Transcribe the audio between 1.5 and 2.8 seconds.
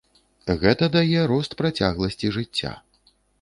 працягласці жыцця.